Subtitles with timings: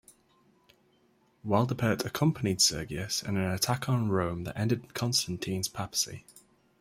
[1.45, 6.25] Waldipert accompanied Sergius in an attack on Rome that ended Constantine's papacy.